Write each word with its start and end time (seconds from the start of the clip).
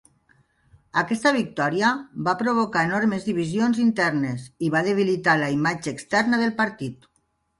Aquesta 1.01 1.33
victòria 1.35 1.91
va 2.27 2.33
provocar 2.39 2.83
enormes 2.89 3.27
divisions 3.29 3.81
internes 3.85 4.47
i 4.69 4.73
va 4.77 4.83
debilitar 4.89 5.35
la 5.43 5.51
imatge 5.59 5.95
externa 5.97 6.41
del 6.45 6.57
partit. 6.63 7.09